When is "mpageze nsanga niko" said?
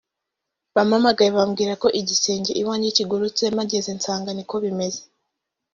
3.53-4.55